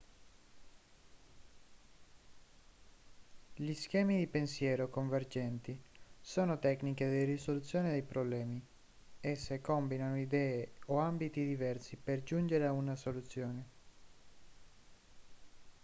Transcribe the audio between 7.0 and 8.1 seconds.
di risoluzione dei